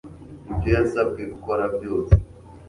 ibyo 0.51 0.69
yasabwe 0.75 1.21
gukora 1.31 1.63
byose 1.75 2.13